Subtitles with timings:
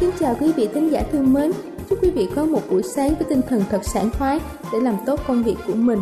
[0.00, 1.50] Kính chào quý vị thính giả thương mến.
[1.90, 4.40] Chúc quý vị có một buổi sáng với tinh thần thật sảng khoái
[4.72, 5.98] để làm tốt công việc của mình.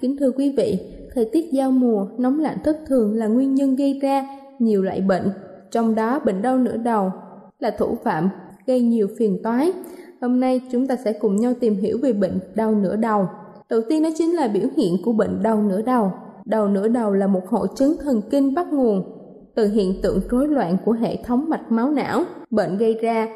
[0.00, 0.78] Kính thưa quý vị,
[1.14, 4.26] thời tiết giao mùa, nóng lạnh thất thường là nguyên nhân gây ra
[4.58, 5.30] nhiều loại bệnh,
[5.70, 7.10] trong đó bệnh đau nửa đầu
[7.58, 8.28] là thủ phạm
[8.66, 9.72] gây nhiều phiền toái.
[10.20, 13.28] Hôm nay chúng ta sẽ cùng nhau tìm hiểu về bệnh đau nửa đầu.
[13.68, 16.12] Đầu tiên đó chính là biểu hiện của bệnh đau nửa đầu.
[16.44, 19.19] Đầu nửa đầu là một hội chứng thần kinh bắt nguồn
[19.54, 22.24] từ hiện tượng rối loạn của hệ thống mạch máu não.
[22.50, 23.28] Bệnh gây ra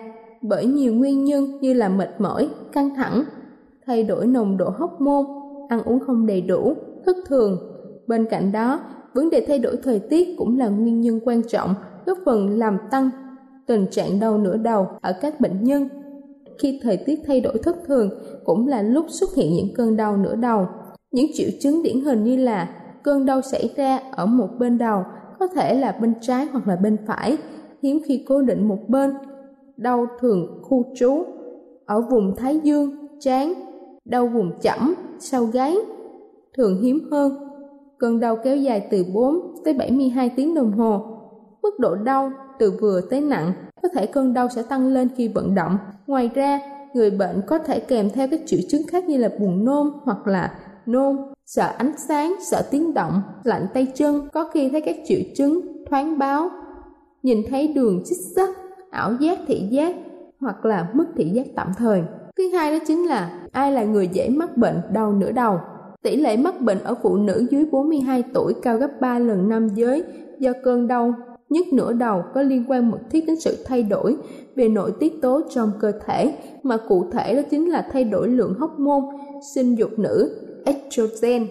[0.42, 3.25] bởi nhiều nguyên nhân như là mệt mỏi, căng thẳng,
[3.86, 5.26] thay đổi nồng độ hóc môn,
[5.69, 6.75] ăn uống không đầy đủ,
[7.06, 7.58] thất thường.
[8.06, 8.80] Bên cạnh đó,
[9.14, 11.75] vấn đề thay đổi thời tiết cũng là nguyên nhân quan trọng
[12.06, 13.10] góp phần làm tăng
[13.66, 15.88] tình trạng đau nửa đầu ở các bệnh nhân.
[16.58, 18.10] Khi thời tiết thay đổi thất thường
[18.44, 20.66] cũng là lúc xuất hiện những cơn đau nửa đầu.
[21.12, 22.69] Những triệu chứng điển hình như là
[23.02, 25.02] cơn đau xảy ra ở một bên đầu
[25.44, 27.38] có thể là bên trái hoặc là bên phải,
[27.82, 29.15] hiếm khi cố định một bên.
[29.77, 31.25] Đau thường khu trú
[31.87, 32.91] ở vùng thái dương,
[33.21, 33.55] trán,
[34.05, 35.77] đau vùng chẩm, sau gáy,
[36.56, 37.32] thường hiếm hơn.
[37.99, 41.00] Cơn đau kéo dài từ 4 tới 72 tiếng đồng hồ.
[41.62, 45.28] Mức độ đau từ vừa tới nặng, có thể cơn đau sẽ tăng lên khi
[45.28, 45.78] vận động.
[46.06, 46.61] Ngoài ra,
[46.94, 50.26] người bệnh có thể kèm theo các triệu chứng khác như là buồn nôn hoặc
[50.26, 50.55] là
[50.87, 55.21] nôn, sợ ánh sáng, sợ tiếng động, lạnh tay chân, có khi thấy các triệu
[55.37, 56.50] chứng thoáng báo,
[57.22, 58.49] nhìn thấy đường xích sắc,
[58.91, 59.97] ảo giác thị giác
[60.41, 62.03] hoặc là mất thị giác tạm thời.
[62.37, 65.59] Thứ hai đó chính là ai là người dễ mắc bệnh đau nửa đầu.
[66.03, 69.69] Tỷ lệ mắc bệnh ở phụ nữ dưới 42 tuổi cao gấp 3 lần nam
[69.69, 70.05] giới
[70.39, 71.15] do cơn đau
[71.49, 74.17] nhất nửa đầu có liên quan mật thiết đến sự thay đổi
[74.56, 78.28] về nội tiết tố trong cơ thể mà cụ thể đó chính là thay đổi
[78.28, 79.03] lượng hóc môn
[79.55, 81.47] sinh dục nữ estrogen.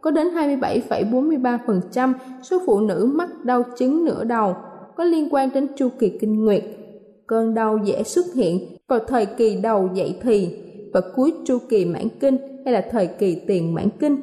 [0.00, 2.12] Có đến 27,43%
[2.42, 4.56] số phụ nữ mắc đau chứng nửa đầu
[4.96, 6.64] có liên quan đến chu kỳ kinh nguyệt.
[7.26, 10.56] Cơn đau dễ xuất hiện vào thời kỳ đầu dậy thì
[10.92, 14.16] và cuối chu kỳ mãn kinh hay là thời kỳ tiền mãn kinh.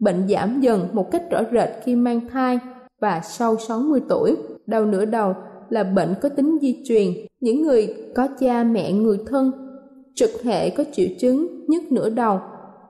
[0.00, 2.58] Bệnh giảm dần một cách rõ rệt khi mang thai
[3.00, 4.36] và sau 60 tuổi.
[4.66, 5.34] Đau nửa đầu
[5.70, 7.08] là bệnh có tính di truyền.
[7.40, 9.52] Những người có cha mẹ người thân
[10.14, 12.40] trực hệ có triệu chứng nhức nửa đầu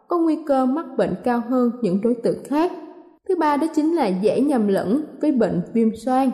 [0.09, 2.73] có nguy cơ mắc bệnh cao hơn những đối tượng khác.
[3.29, 6.31] Thứ ba đó chính là dễ nhầm lẫn với bệnh viêm xoang.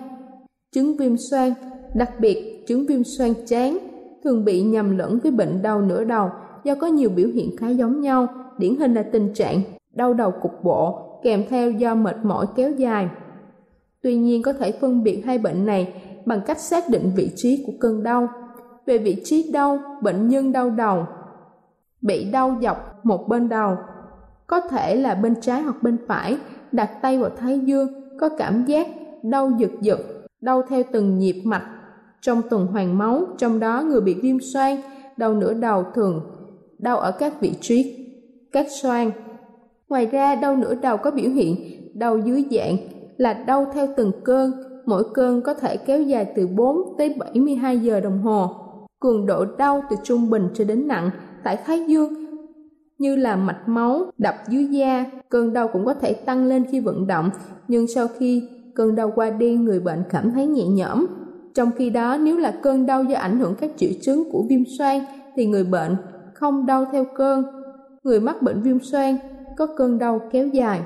[0.73, 1.53] Chứng viêm xoang,
[1.95, 3.79] đặc biệt chứng viêm xoang chán,
[4.25, 6.29] thường bị nhầm lẫn với bệnh đau nửa đầu
[6.65, 8.27] do có nhiều biểu hiện khá giống nhau,
[8.59, 9.63] điển hình là tình trạng
[9.95, 13.09] đau đầu cục bộ kèm theo do mệt mỏi kéo dài.
[14.03, 17.65] Tuy nhiên có thể phân biệt hai bệnh này bằng cách xác định vị trí
[17.67, 18.29] của cơn đau.
[18.87, 21.07] Về vị trí đau, bệnh nhân đau đầu
[22.03, 23.77] bị đau dọc một bên đầu,
[24.47, 26.39] có thể là bên trái hoặc bên phải,
[26.73, 27.89] đặt tay vào thái dương,
[28.21, 28.87] có cảm giác
[29.23, 30.01] đau giật giật,
[30.41, 31.67] đau theo từng nhịp mạch
[32.21, 34.81] trong tuần hoàn máu, trong đó người bị viêm xoang,
[35.17, 36.23] đau nửa đầu thường
[36.81, 38.07] đau ở các vị trí
[38.53, 39.11] các xoang.
[39.89, 41.57] Ngoài ra, đau nửa đầu có biểu hiện
[41.95, 42.77] đau dưới dạng
[43.17, 44.53] là đau theo từng cơn,
[44.87, 48.51] mỗi cơn có thể kéo dài từ 4 tới 72 giờ đồng hồ.
[49.01, 51.11] cường độ đau từ trung bình cho đến nặng
[51.45, 52.20] tại thái dương
[53.01, 56.81] như là mạch máu, đập dưới da, cơn đau cũng có thể tăng lên khi
[56.81, 57.31] vận động.
[57.69, 61.07] Nhưng sau khi cơn đau qua đi, người bệnh cảm thấy nhẹ nhõm.
[61.55, 64.61] Trong khi đó, nếu là cơn đau do ảnh hưởng các triệu chứng của viêm
[64.79, 65.05] xoang,
[65.37, 65.97] thì người bệnh
[66.35, 67.45] không đau theo cơn.
[68.03, 69.17] Người mắc bệnh viêm xoang
[69.57, 70.81] có cơn đau kéo dài.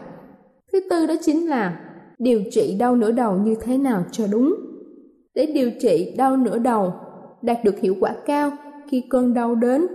[0.72, 1.80] Thứ tư đó chính là
[2.18, 4.54] điều trị đau nửa đầu như thế nào cho đúng.
[5.34, 6.92] Để điều trị đau nửa đầu
[7.42, 8.50] đạt được hiệu quả cao
[8.88, 9.86] khi cơn đau đến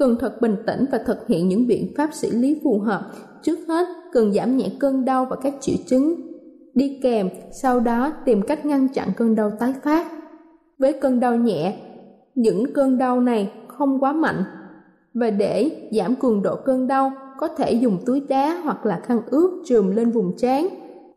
[0.00, 3.02] cần thật bình tĩnh và thực hiện những biện pháp xử lý phù hợp.
[3.42, 6.14] Trước hết, cần giảm nhẹ cơn đau và các triệu chứng.
[6.74, 10.06] Đi kèm, sau đó tìm cách ngăn chặn cơn đau tái phát.
[10.78, 11.76] Với cơn đau nhẹ,
[12.34, 14.44] những cơn đau này không quá mạnh.
[15.14, 19.20] Và để giảm cường độ cơn đau, có thể dùng túi đá hoặc là khăn
[19.30, 20.68] ướt trùm lên vùng trán,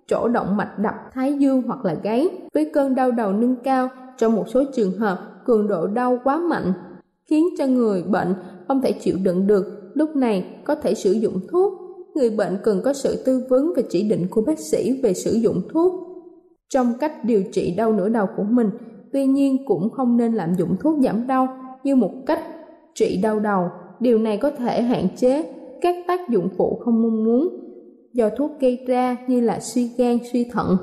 [0.07, 2.29] chỗ động mạch đập thái dương hoặc là gáy.
[2.53, 6.37] Với cơn đau đầu nâng cao, trong một số trường hợp, cường độ đau quá
[6.37, 6.73] mạnh,
[7.29, 8.33] khiến cho người bệnh
[8.67, 11.73] không thể chịu đựng được, lúc này có thể sử dụng thuốc.
[12.15, 15.31] Người bệnh cần có sự tư vấn và chỉ định của bác sĩ về sử
[15.31, 15.93] dụng thuốc.
[16.69, 18.69] Trong cách điều trị đau nửa đầu của mình,
[19.13, 21.47] tuy nhiên cũng không nên lạm dụng thuốc giảm đau
[21.83, 22.39] như một cách
[22.95, 23.69] trị đau đầu.
[23.99, 25.43] Điều này có thể hạn chế
[25.81, 27.49] các tác dụng phụ không mong muốn
[28.13, 30.77] do thuốc gây ra như là suy gan, suy thận.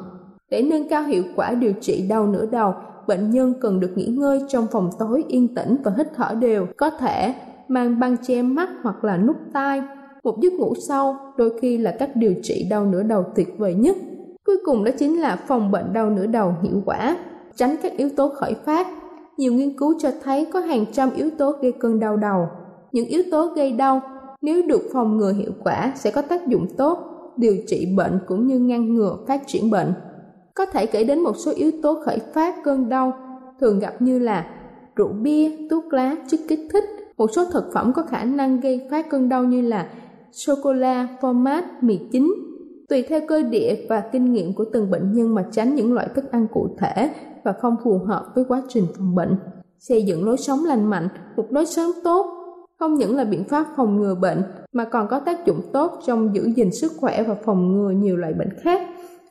[0.50, 2.74] Để nâng cao hiệu quả điều trị đau nửa đầu,
[3.06, 6.66] bệnh nhân cần được nghỉ ngơi trong phòng tối yên tĩnh và hít thở đều
[6.76, 7.34] có thể
[7.70, 9.82] mang băng che mắt hoặc là nút tai.
[10.24, 13.74] Một giấc ngủ sâu đôi khi là cách điều trị đau nửa đầu tuyệt vời
[13.74, 13.96] nhất.
[14.46, 17.16] Cuối cùng đó chính là phòng bệnh đau nửa đầu hiệu quả,
[17.56, 18.86] tránh các yếu tố khởi phát.
[19.36, 22.48] Nhiều nghiên cứu cho thấy có hàng trăm yếu tố gây cơn đau đầu.
[22.92, 24.00] Những yếu tố gây đau,
[24.42, 26.98] nếu được phòng ngừa hiệu quả sẽ có tác dụng tốt,
[27.36, 29.92] điều trị bệnh cũng như ngăn ngừa phát triển bệnh.
[30.54, 33.12] Có thể kể đến một số yếu tố khởi phát cơn đau,
[33.60, 34.46] thường gặp như là
[34.96, 38.86] rượu bia, thuốc lá, chất kích thích một số thực phẩm có khả năng gây
[38.90, 39.88] phát cơn đau như là
[40.32, 42.34] sô cô la format, mì chính.
[42.88, 46.08] Tùy theo cơ địa và kinh nghiệm của từng bệnh nhân mà tránh những loại
[46.14, 47.10] thức ăn cụ thể
[47.44, 49.38] và không phù hợp với quá trình phòng bệnh.
[49.78, 52.26] Xây dựng lối sống lành mạnh, một lối sống tốt,
[52.78, 56.34] không những là biện pháp phòng ngừa bệnh, mà còn có tác dụng tốt trong
[56.34, 58.88] giữ gìn sức khỏe và phòng ngừa nhiều loại bệnh khác.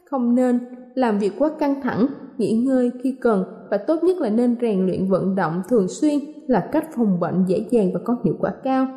[0.09, 0.59] Không nên
[0.93, 2.07] làm việc quá căng thẳng,
[2.37, 6.19] nghỉ ngơi khi cần và tốt nhất là nên rèn luyện vận động thường xuyên
[6.47, 8.87] là cách phòng bệnh dễ dàng và có hiệu quả cao.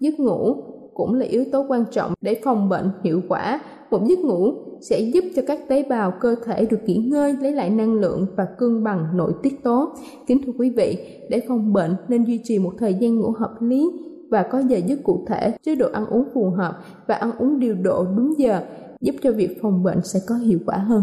[0.00, 0.56] Giấc ngủ
[0.94, 3.60] cũng là yếu tố quan trọng để phòng bệnh hiệu quả.
[3.90, 7.52] Một giấc ngủ sẽ giúp cho các tế bào cơ thể được nghỉ ngơi, lấy
[7.52, 9.88] lại năng lượng và cân bằng nội tiết tố.
[10.26, 10.98] Kính thưa quý vị,
[11.30, 13.90] để phòng bệnh nên duy trì một thời gian ngủ hợp lý
[14.30, 17.58] và có giờ giấc cụ thể, chế độ ăn uống phù hợp và ăn uống
[17.58, 18.60] điều độ đúng giờ,
[19.00, 21.02] giúp cho việc phòng bệnh sẽ có hiệu quả hơn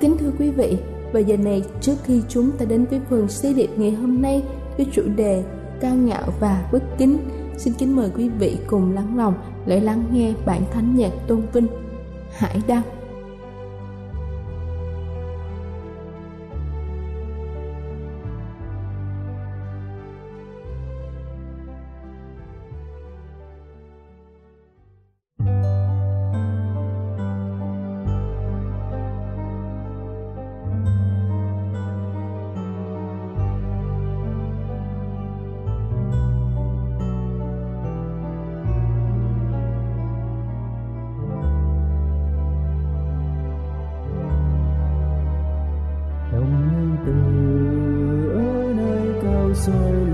[0.00, 0.78] Kính thưa quý vị,
[1.12, 4.42] và giờ này trước khi chúng ta đến với phần xây điệp ngày hôm nay
[4.76, 5.44] với chủ đề
[5.80, 7.18] cao ngạo và bất kính,
[7.56, 9.34] xin kính mời quý vị cùng lắng lòng
[9.66, 11.66] để lắng nghe bản thánh nhạc tôn vinh
[12.32, 12.97] Hải Đăng.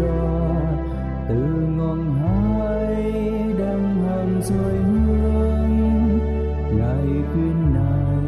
[0.01, 0.61] loa
[1.29, 1.35] từ
[1.77, 3.13] ngọn hai
[3.59, 6.19] đang hầm rồi hương.
[6.79, 8.27] Ngày khuyên này,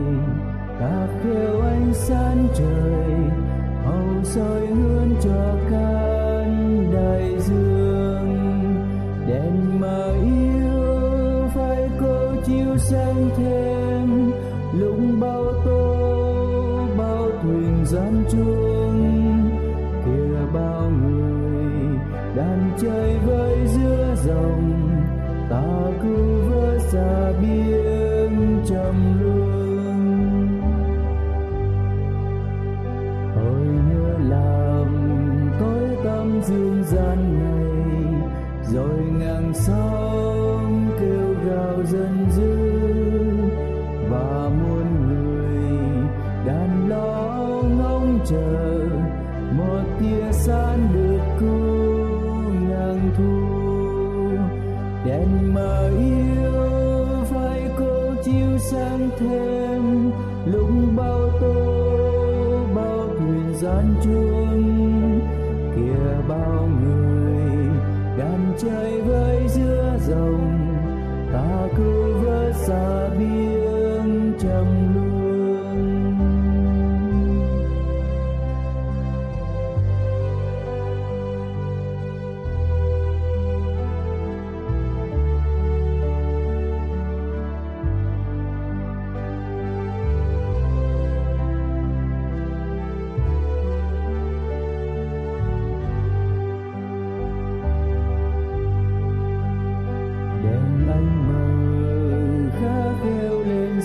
[0.80, 3.12] ta kêu anh sáng trời,
[3.84, 5.56] hầu soi hương cho
[48.28, 48.88] chờ.
[49.52, 53.56] Một tia sáng được cứu nàng thu.
[55.04, 59.55] Đèn mà yêu phải cô chiếu sáng thêm.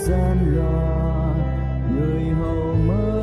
[0.06, 1.34] Gian loa
[1.90, 3.21] người hầu mới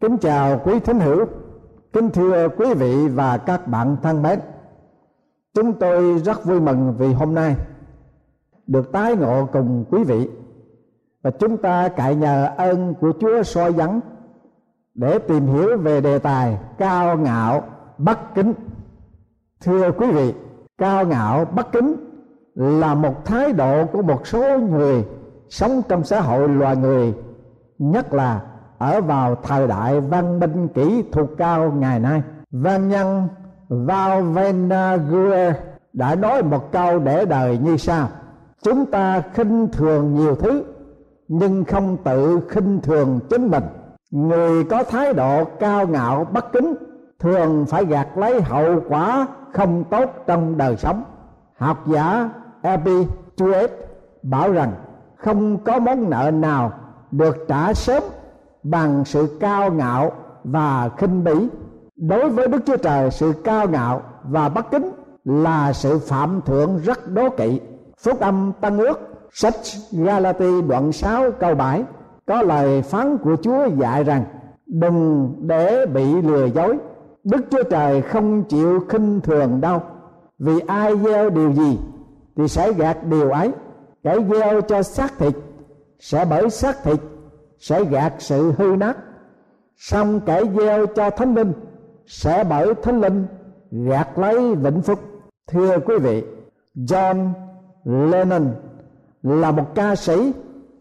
[0.00, 1.26] Kính chào quý thính hữu,
[1.92, 4.40] kính thưa quý vị và các bạn thân mến.
[5.54, 7.56] Chúng tôi rất vui mừng vì hôm nay
[8.66, 10.28] được tái ngộ cùng quý vị
[11.22, 14.00] và chúng ta cậy nhờ ơn của Chúa soi dẫn
[14.94, 17.62] để tìm hiểu về đề tài cao ngạo
[17.98, 18.52] bất kính.
[19.60, 20.34] Thưa quý vị,
[20.78, 21.94] cao ngạo bất kính
[22.54, 25.04] là một thái độ của một số người
[25.48, 27.14] sống trong xã hội loài người,
[27.78, 28.49] nhất là
[28.80, 32.22] ở vào thời đại văn minh kỹ thuật cao ngày nay.
[32.50, 33.28] Văn nhân
[33.68, 35.56] Val Venaguer
[35.92, 38.08] đã nói một câu để đời như sau:
[38.62, 40.64] Chúng ta khinh thường nhiều thứ,
[41.28, 43.64] nhưng không tự khinh thường chính mình.
[44.10, 46.74] Người có thái độ cao ngạo bất kính,
[47.18, 51.04] thường phải gạt lấy hậu quả không tốt trong đời sống.
[51.56, 52.30] Học giả
[52.62, 53.70] Epictetus
[54.22, 54.72] bảo rằng,
[55.16, 56.72] không có món nợ nào
[57.10, 58.02] được trả sớm
[58.62, 60.12] bằng sự cao ngạo
[60.44, 61.48] và khinh bỉ.
[61.96, 64.90] Đối với đức chúa trời, sự cao ngạo và bất kính
[65.24, 67.60] là sự phạm thượng rất đố kỵ.
[68.04, 68.98] Phúc âm tăng ước,
[69.32, 69.54] sách
[69.92, 71.84] galati đoạn 6 câu 7
[72.26, 74.24] có lời phán của chúa dạy rằng,
[74.66, 76.78] đừng để bị lừa dối.
[77.24, 79.80] Đức chúa trời không chịu khinh thường đâu.
[80.38, 81.78] Vì ai gieo điều gì
[82.36, 83.52] thì sẽ gạt điều ấy.
[84.02, 85.34] Kẻ gieo cho xác thịt
[86.00, 87.00] sẽ bởi xác thịt
[87.60, 88.96] sẽ gạt sự hư nát.
[89.76, 91.52] Song kẻ gieo cho thánh linh
[92.06, 93.26] sẽ bởi thánh linh
[93.70, 94.98] gạt lấy vĩnh phúc.
[95.46, 96.24] Thưa quý vị,
[96.74, 97.32] John
[97.84, 98.54] Lennon
[99.22, 100.32] là một ca sĩ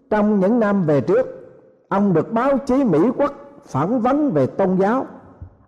[0.10, 1.28] trong những năm về trước.
[1.90, 3.34] Ông được báo chí Mỹ quốc
[3.66, 5.06] phỏng vấn về tôn giáo.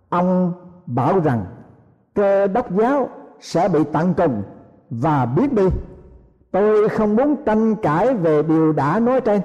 [0.09, 0.53] Ông
[0.85, 1.45] bảo rằng
[2.15, 4.43] cơ đốc giáo sẽ bị tận cùng
[4.89, 5.67] và biết đi.
[6.51, 9.41] Tôi không muốn tranh cãi về điều đã nói trên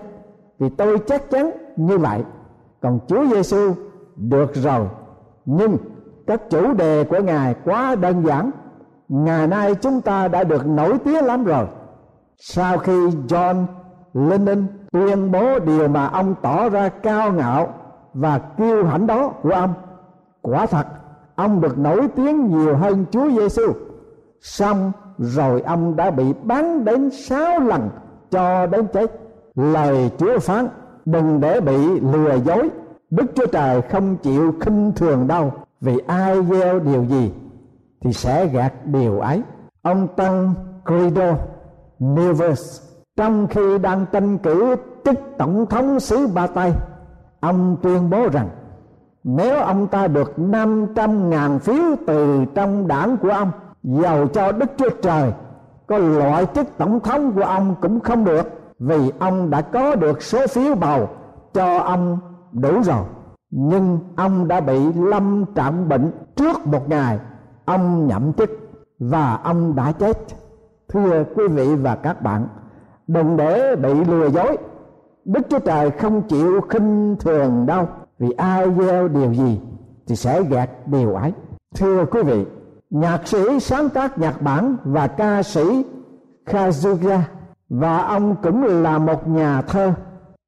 [0.59, 2.23] vì tôi chắc chắn như vậy.
[2.81, 3.75] Còn Chúa Giêsu
[4.17, 4.87] được rồi.
[5.45, 5.77] Nhưng
[6.27, 8.51] các chủ đề của ngài quá đơn giản.
[9.09, 11.67] Ngày nay chúng ta đã được nổi tiếng lắm rồi.
[12.39, 13.65] Sau khi John
[14.15, 17.75] Lennon tuyên bố điều mà ông tỏ ra cao ngạo
[18.15, 19.75] và kiêu hãnh đó của ông,
[20.43, 20.87] quả thật,
[21.35, 23.73] ông được nổi tiếng nhiều hơn Chúa Giêsu
[24.41, 27.89] xong rồi ông đã bị bắn đến sáu lần
[28.31, 29.26] cho đến chết
[29.57, 30.69] lời Chúa phán,
[31.05, 32.71] đừng để bị lừa dối.
[33.11, 37.33] Đức chúa trời không chịu khinh thường đâu, vì ai gieo điều gì
[38.01, 39.43] thì sẽ gạt điều ấy.
[39.83, 41.35] Ông tăng credo
[41.99, 42.83] Nevers
[43.17, 46.73] trong khi đang tranh cử chức tổng thống xứ ba tây
[47.41, 48.49] ông tuyên bố rằng,
[49.25, 53.51] nếu ông ta được 500 ngàn phiếu từ trong đảng của ông,
[53.83, 55.33] giàu cho Đức Chúa Trời,
[55.87, 58.49] có loại chức tổng thống của ông cũng không được
[58.79, 61.09] vì ông đã có được số phiếu bầu,
[61.55, 62.19] cho ông
[62.53, 63.05] đủ rồi.
[63.51, 67.19] Nhưng ông đã bị lâm trạng bệnh trước một ngày,
[67.65, 68.51] ông nhậm chức
[68.99, 70.19] và ông đã chết.
[70.89, 72.49] Thưa quý vị và các bạn,
[73.07, 74.57] đừng để bị lừa dối.
[75.25, 77.89] Đức chúa trời không chịu khinh thường đâu.
[78.19, 79.61] Vì ai gieo điều gì
[80.07, 81.33] thì sẽ gạt điều ấy.
[81.77, 82.45] Thưa quý vị,
[82.91, 85.85] nhạc sĩ sáng tác nhạc bản và ca sĩ
[86.47, 87.21] Kazuya
[87.69, 89.93] và ông cũng là một nhà thơ.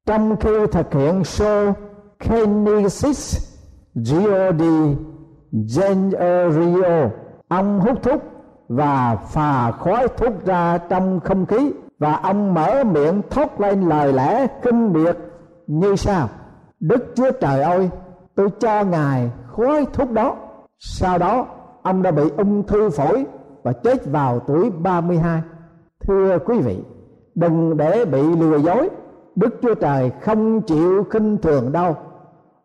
[0.05, 1.73] Trong khi thực hiện show
[3.95, 4.63] G.O.D.
[5.51, 7.09] Generio
[7.47, 8.21] ông hút thuốc
[8.69, 11.71] và phà khói thuốc ra trong không khí.
[11.99, 15.17] Và ông mở miệng thốt lên lời lẽ kinh biệt
[15.67, 16.29] như sau.
[16.79, 17.89] Đức Chúa Trời ơi,
[18.35, 20.35] tôi cho Ngài khói thuốc đó.
[20.79, 21.45] Sau đó,
[21.83, 23.25] ông đã bị ung thư phổi
[23.63, 25.41] và chết vào tuổi 32
[26.07, 26.83] thưa quý vị
[27.39, 28.89] đừng để bị lừa dối.
[29.35, 31.95] Đức Chúa Trời không chịu khinh thường đâu.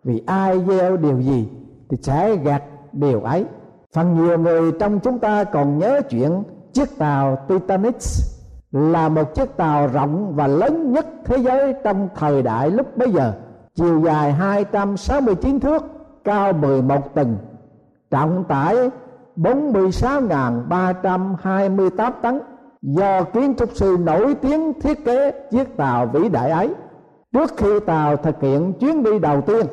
[0.05, 1.49] Vì ai gieo điều gì
[1.89, 2.63] thì sẽ gặt
[2.93, 3.47] điều ấy.
[3.95, 7.97] Phần nhiều người trong chúng ta còn nhớ chuyện chiếc tàu Titanic
[8.73, 13.11] là một chiếc tàu rộng và lớn nhất thế giới trong thời đại lúc bấy
[13.11, 13.33] giờ.
[13.75, 15.85] Chiều dài 269 thước,
[16.25, 17.37] cao 11 tầng,
[18.11, 18.91] trọng tải
[19.37, 22.41] 46.328 tấn
[22.85, 26.75] do kiến trúc sư nổi tiếng thiết kế chiếc tàu vĩ đại ấy,
[27.33, 29.67] trước khi tàu thực hiện chuyến đi đầu tiên,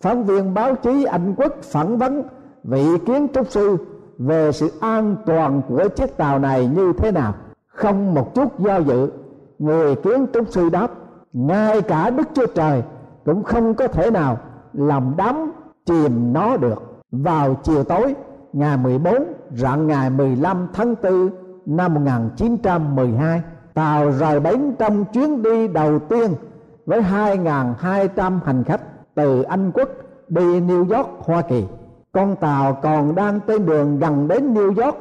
[0.00, 2.22] phóng viên báo chí anh quốc phỏng vấn
[2.64, 3.76] vị kiến trúc sư
[4.18, 7.34] về sự an toàn của chiếc tàu này như thế nào.
[7.66, 9.10] Không một chút do dự,
[9.58, 10.90] người kiến trúc sư đáp,
[11.32, 12.82] ngay cả đức chúa trời
[13.24, 14.38] cũng không có thể nào
[14.72, 15.52] làm đắm
[15.86, 16.82] chìm nó được.
[17.10, 18.14] Vào chiều tối,
[18.52, 19.14] ngày 14
[19.50, 23.42] rạng ngày 15 tháng 4 năm 1912
[23.74, 26.34] tàu rời bến trong chuyến đi đầu tiên
[26.86, 28.80] với 2.200 hành khách
[29.14, 29.88] từ Anh Quốc
[30.28, 31.64] đi New York, Hoa Kỳ.
[32.12, 34.96] Con tàu còn đang trên đường gần đến New York,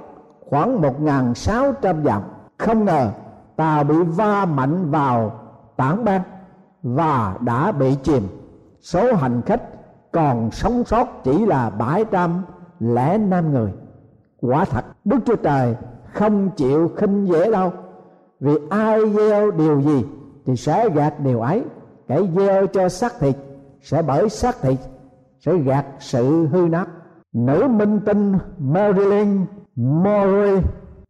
[0.49, 2.21] khoảng 1.600 dặm.
[2.57, 3.09] Không ngờ
[3.55, 5.31] tàu bị va mạnh vào
[5.77, 6.21] tảng băng
[6.83, 8.23] và đã bị chìm.
[8.81, 9.61] Số hành khách
[10.11, 13.73] còn sống sót chỉ là 705 người.
[14.41, 15.75] Quả thật, Đức Chúa Trời
[16.13, 17.71] không chịu khinh dễ đâu.
[18.39, 20.05] Vì ai gieo điều gì
[20.45, 21.63] thì sẽ gạt điều ấy.
[22.07, 23.35] Kẻ gieo cho xác thịt
[23.81, 24.77] sẽ bởi xác thịt,
[25.39, 26.85] sẽ gạt sự hư nát.
[27.33, 29.45] Nữ minh tinh Marilyn
[29.75, 30.61] Monroe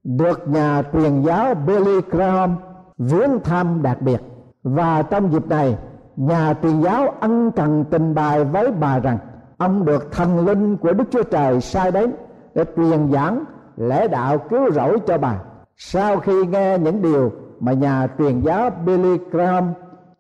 [0.04, 2.56] được nhà truyền giáo Billy Graham
[2.98, 4.22] viếng thăm đặc biệt.
[4.64, 5.78] Và trong dịp này,
[6.16, 9.18] nhà truyền giáo ân cần trình bày với bà rằng
[9.58, 12.14] ông được thần linh của Đức Chúa Trời sai đến
[12.56, 13.44] để truyền giảng
[13.78, 15.40] lễ đạo cứu rỗi cho bà.
[15.78, 19.74] Sau khi nghe những điều mà nhà truyền giáo Billy Graham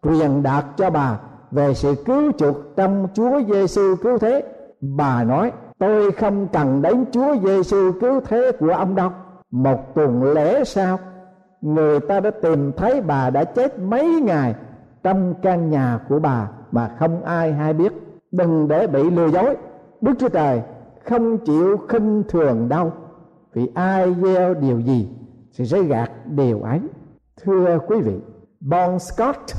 [0.03, 1.19] truyền đạt cho bà
[1.51, 4.43] về sự cứu chuộc trong Chúa Giêsu cứu thế,
[4.81, 9.09] bà nói, tôi không cần đến Chúa Giêsu cứu thế của ông đâu.
[9.51, 10.99] Một tuần lễ sau,
[11.61, 14.55] người ta đã tìm thấy bà đã chết mấy ngày
[15.03, 17.93] trong căn nhà của bà mà không ai hay biết.
[18.31, 19.55] Đừng để bị lừa dối.
[20.01, 20.61] Đức chúa trời
[21.05, 22.91] không chịu khinh thường đâu
[23.53, 25.09] vì ai gieo điều gì
[25.57, 26.79] thì sẽ gạt điều ấy.
[27.43, 28.15] Thưa quý vị,
[28.59, 29.51] Bon Scott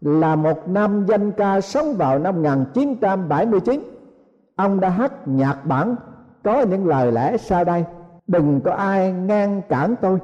[0.00, 3.80] là một nam danh ca sống vào năm 1979
[4.56, 5.96] ông đã hát nhạc bản
[6.44, 7.84] có những lời lẽ sau đây.
[8.26, 10.18] Đừng có ai ngăn cản tôi.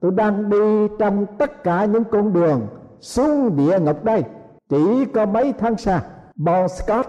[0.00, 2.66] Tôi đang đi trong tất cả những con đường
[3.00, 4.24] xuống địa ngục đây.
[4.68, 6.02] Chỉ có mấy tháng xa,
[6.36, 7.08] Bon Scott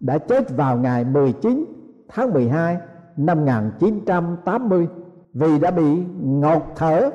[0.00, 1.64] đã chết vào ngày 19
[2.08, 2.78] tháng 12
[3.26, 4.88] năm 1980
[5.34, 7.10] vì đã bị ngột thở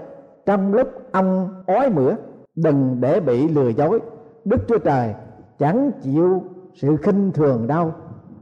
[0.46, 2.16] trong lúc ông ói mửa.
[2.56, 4.00] Đừng để bị lừa dối.
[4.46, 5.14] Đức chúa trời
[5.60, 7.94] chẳng chịu sự khinh thường đâu.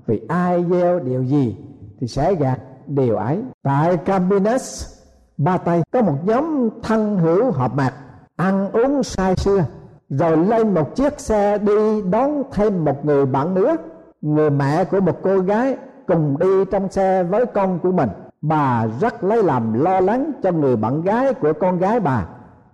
[0.05, 1.57] Vì ai gieo điều gì
[1.99, 3.43] thì sẽ gạt điều ấy.
[3.63, 4.93] Tại Campinas
[5.37, 7.93] ba tây, có một nhóm thân hữu họp mặt
[8.35, 9.65] ăn uống say sưa,
[10.09, 13.75] rồi lên một chiếc xe đi đón thêm một người bạn nữa.
[14.21, 18.09] Người mẹ của một cô gái cùng đi trong xe với con của mình.
[18.41, 22.25] Bà rất lấy làm lo lắng cho người bạn gái của con gái bà.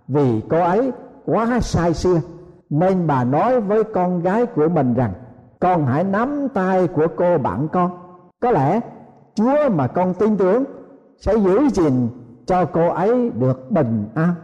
[0.08, 0.92] Vì cô ấy
[1.26, 2.20] quá sai sưa
[2.70, 5.12] nên bà nói với con gái của mình rằng,
[5.60, 7.90] con hãy nắm tay của cô bạn con.
[8.40, 8.80] Có lẽ
[9.34, 10.64] chúa mà con tin tưởng
[11.18, 12.08] sẽ giữ gìn
[12.46, 14.34] cho cô ấy được bình an.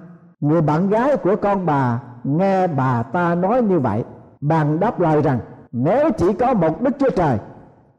[0.41, 4.05] Người bạn gái của con bà nghe bà ta nói như vậy
[4.41, 5.39] bàn đáp lời rằng,
[5.73, 7.39] nếu chỉ có một đức chúa trời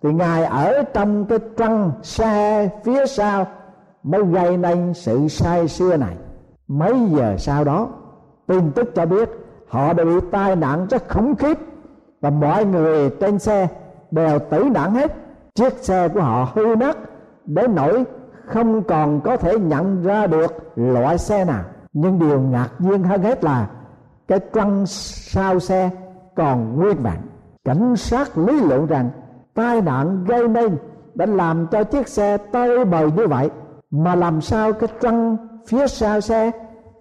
[0.03, 3.47] thì ngài ở trong cái trăng xe phía sau
[4.03, 6.15] mới gây nên sự sai xưa này.
[6.67, 7.89] Mấy giờ sau đó,
[8.47, 9.29] tin tức cho biết
[9.67, 11.57] họ đã bị tai nạn rất khủng khiếp
[12.21, 13.67] và mọi người trên xe
[14.11, 15.15] đều tử nạn hết.
[15.55, 16.97] Chiếc xe của họ hư nát
[17.45, 18.03] đến nỗi
[18.45, 21.63] không còn có thể nhận ra được loại xe nào.
[21.93, 23.67] Nhưng điều ngạc nhiên hơn hết là
[24.27, 25.89] cái trăng sau xe
[26.35, 27.17] còn nguyên vẹn.
[27.65, 29.09] Cảnh sát lý luận rằng
[29.57, 30.77] tai nạn gây nên
[31.15, 33.49] đã làm cho chiếc xe tơi bời như vậy,
[33.91, 36.51] mà làm sao cái trăng phía sau xe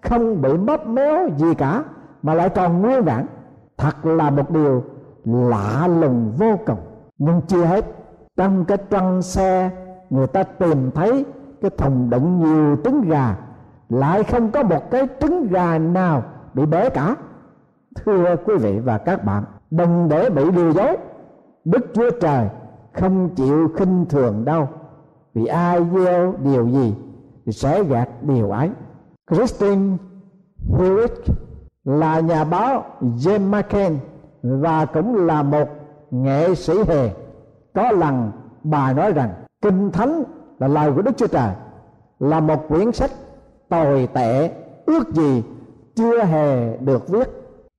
[0.01, 1.83] không bị bóp méo gì cả,
[2.21, 3.25] mà lại còn nguyên vẹn.
[3.77, 4.83] Thật là một điều
[5.25, 6.79] lạ lùng vô cùng.
[7.17, 7.85] Nhưng chưa hết,
[8.37, 9.69] trong cái trăng xe,
[10.09, 11.25] người ta tìm thấy
[11.61, 13.35] cái thùng đựng nhiều trứng gà,
[13.89, 17.15] lại không có một cái trứng gà nào bị bể cả.
[17.95, 20.97] Thưa quý vị và các bạn, đừng để bị lừa dối
[21.67, 22.47] đức chúa trời
[22.93, 24.67] không chịu khinh thường đâu.
[25.33, 26.95] Vì ai gieo điều gì
[27.45, 28.69] thì sẽ gạt điều ấy.
[29.31, 29.97] Christine
[30.69, 31.33] Hewitt
[31.83, 33.97] là nhà báo James McCain
[34.41, 35.69] và cũng là một
[36.11, 37.09] nghệ sĩ hề
[37.73, 38.31] có lần
[38.63, 39.29] bà nói rằng,
[39.61, 40.23] kinh thánh
[40.59, 41.53] là lời của đức chúa trời,
[42.19, 43.11] là một quyển sách
[43.69, 44.51] tồi tệ,
[44.85, 45.43] ước gì
[45.95, 47.29] chưa hề được viết.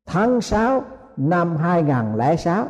[0.06, 0.82] Tháng 6
[1.16, 2.66] năm 2006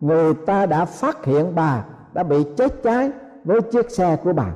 [0.00, 3.10] người ta đã phát hiện bà, đã bị chết cháy
[3.44, 4.46] với chiếc xe của bà.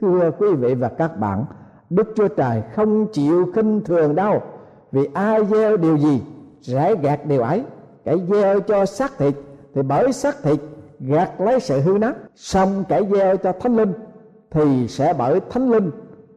[0.00, 1.44] Thưa quý vị và các bạn,
[1.90, 4.42] đức chúa trời không chịu khinh thường đâu,
[4.92, 6.22] vì ai gieo điều gì
[6.62, 7.62] sẽ gạt điều ấy.
[8.04, 9.34] Kẻ gieo cho xác thịt
[9.74, 10.60] thì bởi xác thịt,
[11.00, 12.14] gạt lấy sự hư nát.
[12.34, 13.92] Xong kẻ gieo cho thánh linh
[14.50, 15.90] thì sẽ bởi thánh linh,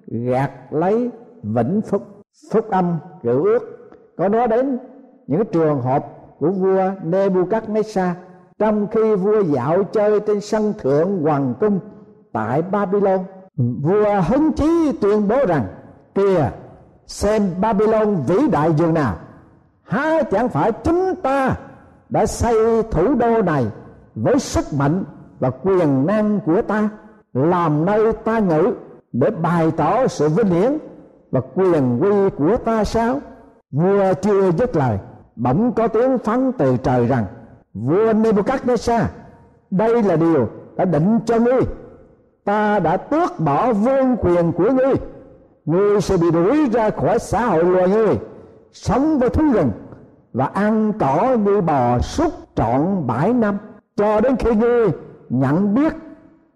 [0.07, 1.09] gạt lấy
[1.43, 2.07] vĩnh phúc.
[2.51, 3.59] Phúc âm, cựu ước.
[4.17, 4.79] Có nói đến
[5.27, 6.05] những trường hợp
[6.39, 8.11] của vua Nebuchadnezzar
[8.61, 11.79] trong khi vua dạo chơi trên sân thượng hoàng cung
[12.33, 13.19] tại Babylon,
[13.57, 15.65] vua hứng chí tuyên bố rằng,
[16.15, 16.49] kìa,
[17.07, 19.15] xem Babylon vĩ đại dường nào.
[19.83, 21.55] Há chẳng phải chúng ta
[22.09, 23.65] đã xây thủ đô này
[24.15, 25.03] với sức mạnh
[25.39, 26.89] và quyền năng của ta,
[27.33, 28.73] làm nơi ta ngữ
[29.13, 30.77] để bày tỏ sự vinh hiển
[31.31, 33.19] và quyền quy của ta sao?
[33.71, 34.99] Vua chưa dứt lời,
[35.35, 37.25] bỗng có tiếng phán từ trời rằng
[37.73, 39.03] vua Nebuchadnezzar,
[39.71, 41.61] đây là điều đã định cho ngươi.
[42.43, 44.93] Ta đã tước bỏ vương quyền của ngươi.
[45.65, 48.19] Ngươi sẽ bị đuổi ra khỏi xã hội loài người,
[48.71, 49.71] sống với thú rừng
[50.33, 53.57] và ăn cỏ như bò súc trọn bảy năm.
[53.95, 54.89] Cho đến khi ngươi
[55.29, 55.93] nhận biết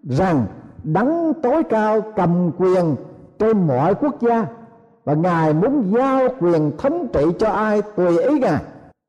[0.02, 0.46] rằng
[0.84, 2.96] đấng tối cao cầm quyền
[3.38, 4.46] trên mọi quốc gia
[5.04, 8.60] và ngài muốn giao quyền thống trị cho ai tùy ý ngài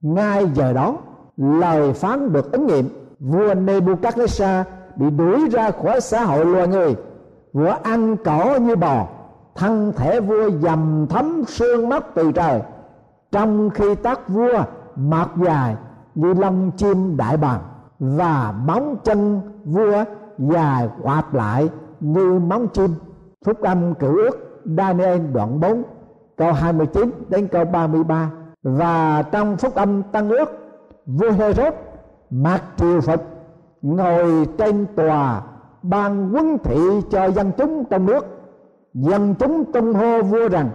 [0.01, 0.97] ngay giờ đó
[1.38, 2.89] lời phán được ứng nghiệm.
[3.19, 4.63] Vua Nebuchadnezzar
[4.95, 6.95] bị đuổi ra khỏi xã hội loài người.
[7.54, 9.08] Vua ăn cỏ như bò,
[9.56, 12.62] thân thể vua dầm thấm sương mắt từ trời.
[13.32, 14.63] Trong khi tác vua
[14.95, 15.76] mọc dài
[16.15, 17.62] như lông chim đại bàng
[18.00, 20.04] và móng chân vua
[20.38, 21.69] dài quạt lại
[22.00, 22.89] như móng chim.
[23.45, 25.84] Phúc âm cửu ước Daniel đoạn 4
[26.38, 28.32] câu 29 đến câu 33
[28.63, 30.66] và trong phúc âm tăng ước
[31.07, 31.73] vua Herod
[32.29, 33.25] mặc triều phục
[33.81, 35.41] ngồi trên tòa
[35.81, 36.79] ban quân thị
[37.11, 38.25] cho dân chúng trong nước.
[38.93, 40.69] Dân chúng tung hô vua rằng,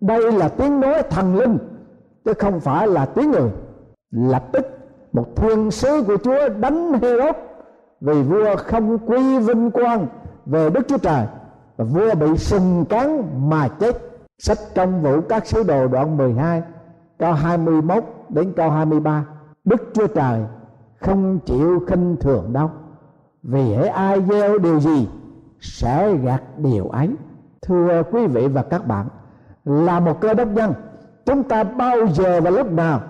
[0.00, 1.58] đây là tiếng nói thần linh,
[2.24, 3.50] chứ không phải là tiếng người.
[4.10, 4.66] Lập tức,
[5.12, 7.36] một thiên sứ của chúa đánh Herod
[8.00, 10.06] vì vua không quy vinh quang
[10.46, 11.26] về đức chúa trời,
[11.76, 13.96] và vua bị sừng cán mà chết.
[14.38, 16.62] Sách trong vụ các sứ đồ đoạn 12
[17.18, 19.24] câu 21 đến câu 23
[19.64, 20.40] đức chúa trời
[21.00, 22.70] không chịu khinh thường đâu.
[23.42, 25.08] Vì hễ ai gieo điều gì,
[25.60, 27.10] sẽ gặt điều ấy.
[27.62, 29.06] Thưa quý vị và các bạn,
[29.64, 30.72] là một cơ đốc nhân,
[31.26, 33.00] chúng ta bao giờ và lúc nào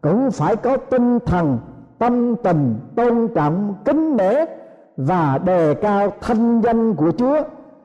[0.00, 1.58] cũng phải có tinh thần,
[1.98, 4.44] tâm tình tôn trọng, kính nể
[4.96, 7.36] và đề cao thanh danh của Chúa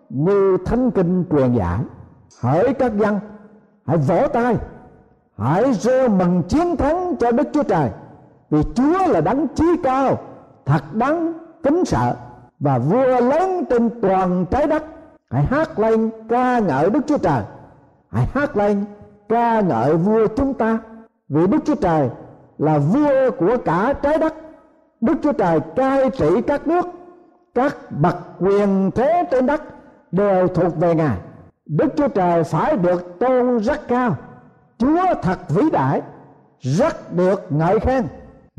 [0.09, 1.79] như thánh kinh truyền giải
[2.41, 3.19] hỡi các dân,
[3.85, 4.57] hãy vỗ tay,
[5.37, 7.89] hãy reo mừng chiến thắng cho Đức Chúa Trời
[8.49, 10.17] vì Chúa là đấng chí cao,
[10.65, 11.33] thật đáng
[11.63, 12.15] kính sợ,
[12.59, 14.83] và vua lớn trên toàn trái đất.
[15.31, 17.43] Hãy hát lên ca ngợi Đức Chúa Trời.
[18.11, 18.85] Hãy hát lên
[19.29, 20.79] ca ngợi vua chúng ta.
[21.29, 22.09] Vì đức chúa trời
[22.57, 24.33] là vua của cả trái đất.
[25.01, 26.87] Đức chúa trời cai trị các nước,
[27.55, 29.61] các bậc quyền thế trên đất
[30.11, 31.17] đều thuộc về ngài.
[31.65, 34.15] Đức chúa trời phải được tôn rất cao.
[34.77, 36.01] Chúa thật vĩ đại,
[36.59, 38.07] rất được ngợi khen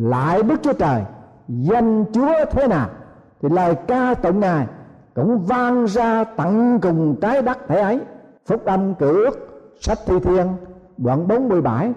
[0.00, 1.02] lại đức chúa trời,
[1.48, 2.88] danh chúa thế nào?
[3.42, 4.66] Thì lời ca tụng ngài
[5.14, 8.00] cũng vang ra tận cùng trái đất thế ấy.
[8.46, 9.38] Phúc âm cử ước
[9.80, 10.46] sách thi thiên,
[10.98, 11.92] đoạn 47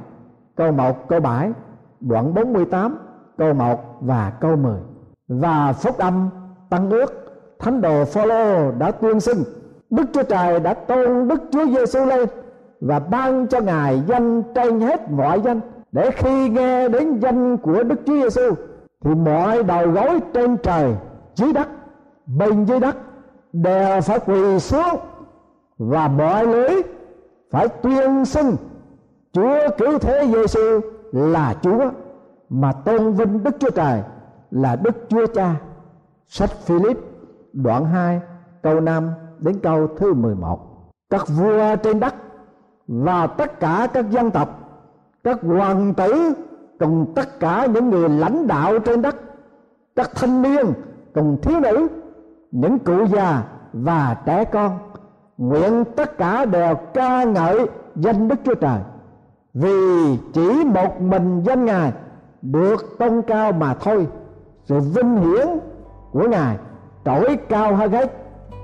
[0.55, 1.51] câu 1 câu 7
[1.99, 2.97] đoạn 48
[3.37, 4.79] câu 1 và câu 10
[5.27, 6.29] và phúc âm
[6.69, 7.13] tăng ước,
[7.59, 9.43] thánh đồ Phaolô đã tuyên xưng,
[9.89, 12.29] Đức Chúa Trời đã tôn Đức Chúa Giêsu lên
[12.81, 15.61] và ban cho ngài danh trên hết mọi danh
[15.93, 18.55] để khi nghe đến danh của Đức Chúa Giêsu
[19.01, 20.95] thì mọi đầu gối trên trời
[21.35, 21.67] dưới đất
[22.25, 22.95] bên dưới đất
[23.53, 24.99] đều phải quỳ xuống
[25.77, 26.81] và mọi lưỡi
[27.51, 28.55] phải tuyên xưng
[29.33, 30.79] Chúa cứu thế Giêsu
[31.11, 31.89] là Chúa
[32.49, 34.01] mà tôn vinh Đức Chúa Trời
[34.51, 35.55] là Đức Chúa Cha.
[36.27, 36.97] Sách Philip
[37.53, 38.21] đoạn 2
[38.61, 40.59] câu 5 đến câu thứ 11.
[41.09, 42.15] Các vua trên đất
[42.87, 44.62] và tất cả các dân tộc,
[45.23, 46.33] các hoàng tử
[46.79, 49.15] cùng tất cả những người lãnh đạo trên đất,
[49.95, 50.65] các thanh niên
[51.13, 51.87] cùng thiếu nữ,
[52.51, 54.79] những cụ già và trẻ con
[55.37, 58.79] nguyện tất cả đều ca ngợi danh Đức Chúa Trời.
[59.53, 61.93] Vì chỉ một mình danh Ngài
[62.41, 64.07] được tôn cao mà thôi
[64.63, 65.47] sự vinh hiển
[66.11, 66.57] của Ngài
[67.05, 68.11] trỗi cao hơn hết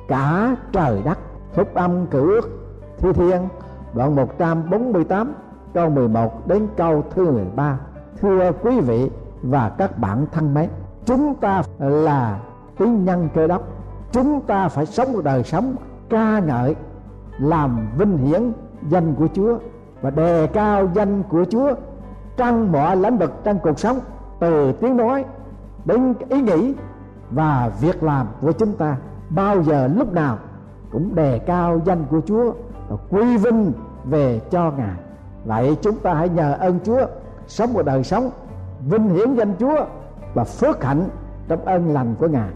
[0.08, 1.20] cả trời đất.
[1.54, 2.50] Phúc âm cử ước
[2.98, 3.48] thi thiên
[3.94, 5.34] đoạn 148
[5.74, 7.80] câu 11 đến câu thứ 13
[8.22, 9.10] thưa quý vị
[9.44, 10.70] và các bạn thân mến,
[11.06, 12.40] chúng ta là
[12.78, 13.64] tín nhân cơ đốc.
[14.12, 15.76] Chúng ta phải sống một đời sống
[16.10, 16.76] ca ngợi,
[17.40, 18.52] làm vinh hiển
[18.90, 19.58] danh của Chúa
[20.02, 21.74] và đề cao danh của Chúa
[22.38, 24.00] trong mọi lĩnh vực trong cuộc sống,
[24.40, 25.26] từ tiếng nói
[25.86, 26.74] đến ý nghĩ
[27.32, 28.98] và việc làm của chúng ta.
[29.30, 30.38] Bao giờ, lúc nào
[30.92, 32.54] cũng đề cao danh của Chúa
[32.90, 33.72] và quy vinh
[34.06, 35.09] về cho Ngài
[35.46, 37.06] vậy chúng ta hãy nhờ ơn Chúa
[37.48, 38.32] sống một đời sống
[38.88, 39.86] vinh hiển danh Chúa
[40.34, 41.10] và phước hạnh
[41.48, 42.50] trong ơn lành của Ngài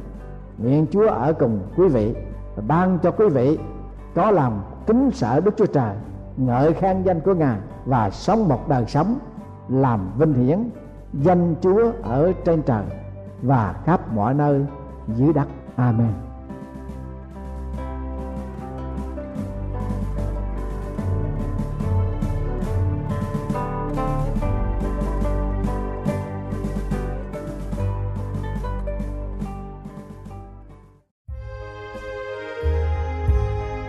[0.57, 2.15] nguyện Chúa ở cùng quý vị
[2.55, 3.59] và ban cho quý vị
[4.15, 5.95] có lòng kính sợ Đức Chúa Trời,
[6.37, 9.17] ngợi khen danh của Ngài và sống một đời sống
[9.69, 10.69] làm vinh hiển
[11.13, 12.83] danh Chúa ở trên trời
[13.41, 14.65] và khắp mọi nơi
[15.07, 15.47] dưới đất.
[15.75, 16.32] Amen.